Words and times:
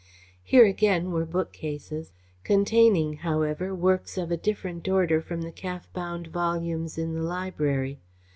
Here, 0.41 0.65
again, 0.65 1.11
were 1.11 1.27
bookcases, 1.27 2.11
containing, 2.43 3.17
however, 3.17 3.75
works 3.75 4.17
of 4.17 4.31
a 4.31 4.35
different 4.35 4.87
order 4.89 5.21
from 5.21 5.43
the 5.43 5.51
calf 5.51 5.87
bound 5.93 6.25
volumes 6.25 6.97
in 6.97 7.13
the 7.13 7.21
library. 7.21 7.99